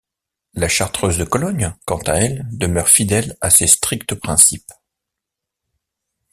[0.55, 4.71] La chartreuse de Cologne, quant à elle, demeure fidèle à ses stricts principes.